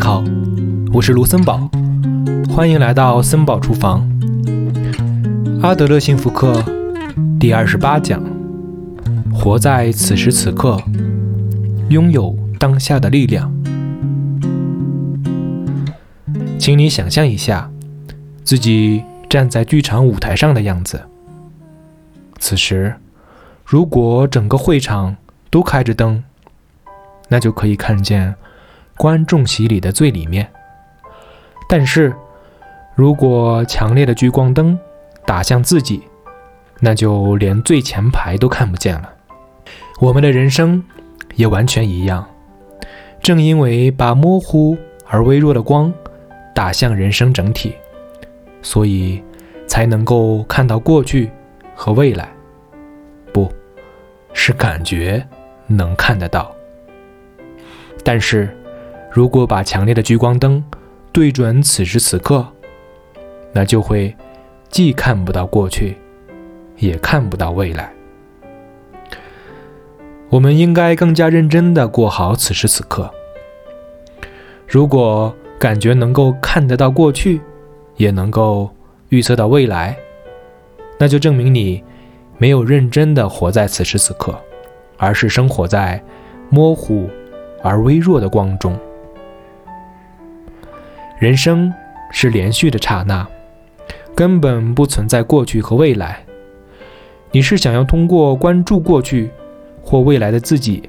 [0.00, 0.24] 好，
[0.94, 1.70] 我是卢森堡，
[2.48, 4.08] 欢迎来到森堡厨房。
[5.62, 6.64] 阿德勒幸福课
[7.38, 8.22] 第二十八讲：
[9.30, 10.82] 活在此时此刻，
[11.90, 13.52] 拥有当下的力量。
[16.58, 17.70] 请你想象一下，
[18.42, 21.02] 自己站在剧场舞台上的样子。
[22.38, 22.94] 此时，
[23.66, 25.14] 如果整个会场
[25.50, 26.24] 都开着灯，
[27.28, 28.34] 那就可以看见
[29.00, 30.46] 观众席里的最里面。
[31.66, 32.14] 但是，
[32.94, 34.78] 如果强烈的聚光灯
[35.24, 36.02] 打向自己，
[36.80, 39.10] 那就连最前排都看不见了。
[40.02, 40.84] 我们的人生
[41.34, 42.28] 也完全一样。
[43.22, 45.90] 正因为把模糊而微弱的光
[46.54, 47.74] 打向人生整体，
[48.60, 49.24] 所以
[49.66, 51.30] 才能够看到过去
[51.74, 52.28] 和未来。
[53.32, 53.50] 不
[54.34, 55.26] 是感觉
[55.66, 56.54] 能看得到。
[58.04, 58.54] 但是，
[59.10, 60.62] 如果把强烈的聚光灯
[61.12, 62.46] 对准此时此刻，
[63.52, 64.14] 那就会
[64.68, 65.96] 既看不到过去，
[66.78, 67.92] 也看不到未来。
[70.28, 73.10] 我们应该更加认真地过好此时此刻。
[74.68, 77.40] 如果感觉能够看得到过去，
[77.96, 78.70] 也能够
[79.08, 79.96] 预测到未来，
[80.98, 81.82] 那就证明你
[82.38, 84.38] 没有认真地活在此时此刻，
[84.96, 86.00] 而是生活在
[86.48, 87.10] 模糊。
[87.62, 88.74] 而微弱的光中，
[91.20, 91.70] 人生
[92.10, 93.28] 是连续的刹那，
[94.16, 96.24] 根本不存在过去和未来。
[97.30, 99.30] 你是想要通过关注过去
[99.82, 100.88] 或未来的自己，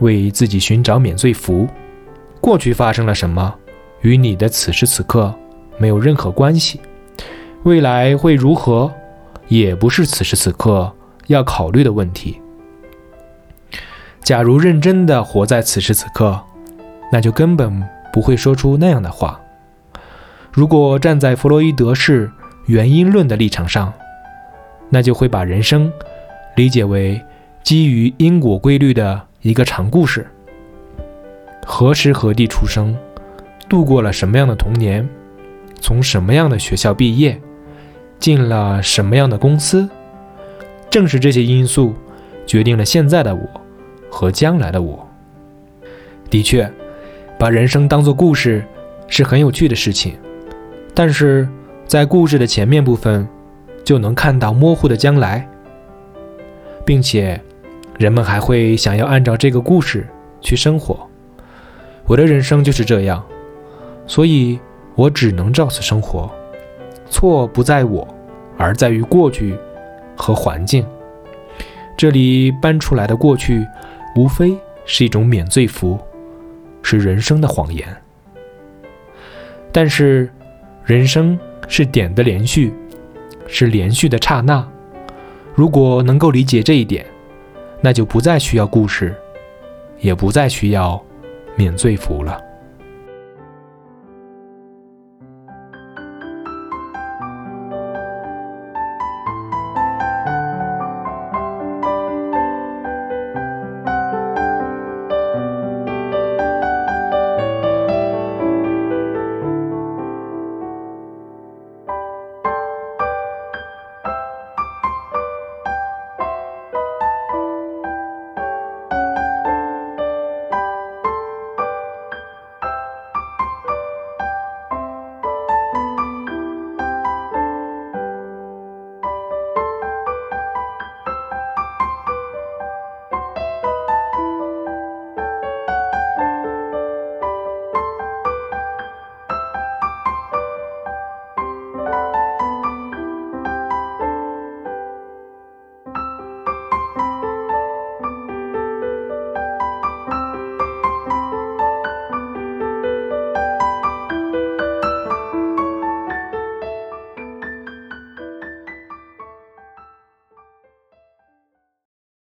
[0.00, 1.66] 为自己寻找免罪符？
[2.42, 3.54] 过去发生了什么，
[4.02, 5.34] 与你的此时此刻
[5.78, 6.78] 没有任何关系。
[7.62, 8.92] 未来会如何，
[9.48, 10.92] 也不是此时此刻
[11.28, 12.38] 要考虑的问题。
[14.22, 16.38] 假如认真的活在此时此刻，
[17.10, 19.40] 那就根本不会说出那样的话。
[20.54, 22.30] 如果站在弗洛伊德式
[22.66, 23.92] 原因论的立场上，
[24.88, 25.92] 那就会把人生
[26.54, 27.20] 理解为
[27.64, 30.24] 基于因果规律的一个长故事。
[31.66, 32.96] 何时何地出生，
[33.68, 35.04] 度过了什么样的童年，
[35.80, 37.36] 从什么样的学校毕业，
[38.20, 39.88] 进了什么样的公司，
[40.88, 41.92] 正是这些因素
[42.46, 43.42] 决定了现在的我。
[44.08, 45.04] 和将来的我，
[46.30, 46.70] 的确，
[47.36, 48.64] 把人生当作故事
[49.08, 50.14] 是很有趣的事情，
[50.94, 51.48] 但是
[51.86, 53.28] 在故事的前面部分
[53.84, 55.46] 就能看到模糊的将来，
[56.86, 57.40] 并且
[57.98, 60.06] 人们还会想要按照这个故事
[60.40, 61.06] 去生活。
[62.06, 63.22] 我的人生就是这样，
[64.06, 64.58] 所以
[64.94, 66.30] 我只能照此生活。
[67.10, 68.06] 错不在我，
[68.56, 69.56] 而在于过去
[70.16, 70.86] 和环境。
[71.96, 73.66] 这里搬出来的过去。
[74.16, 75.98] 无非是一种免罪符，
[76.84, 77.84] 是人生的谎言。
[79.72, 80.30] 但是，
[80.84, 82.70] 人生是点的连续，
[83.46, 84.66] 是连续的刹那。
[85.54, 87.06] 如果能够理解这一点，
[87.80, 89.14] 那就不再需要故事，
[89.98, 91.02] 也不再需要
[91.56, 92.38] 免罪符了。